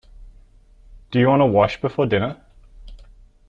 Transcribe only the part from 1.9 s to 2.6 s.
dinner?